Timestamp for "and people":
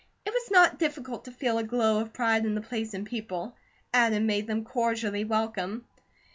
2.95-3.55